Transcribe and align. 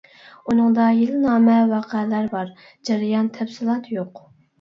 ئۇنىڭدا 0.51 0.85
يىلنامە، 0.99 1.57
ۋەقەلەر 1.71 2.29
بار، 2.31 2.49
جەريان، 2.89 3.29
«تەپسىلات» 3.37 3.91
يوق. 3.99 4.23